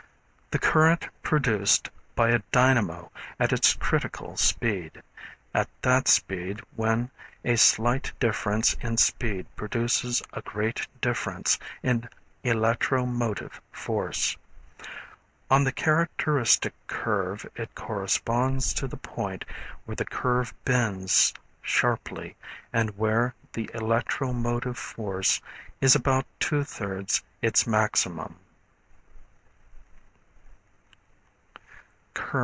[0.51, 3.09] The current produced by a dynamo
[3.39, 5.01] at its critical speed;
[5.53, 7.09] at that speed when
[7.45, 12.09] a slight difference in speed produces a great difference in
[12.43, 14.35] electro motive force.
[15.49, 19.45] On the characteristic curve it corresponds to the point
[19.85, 22.35] where the curve bends sharply,
[22.73, 25.39] and where the electro motive force
[25.79, 28.35] is about two thirds its maximum.